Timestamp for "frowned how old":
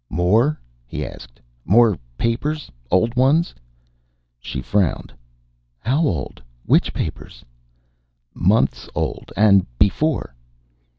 4.59-6.41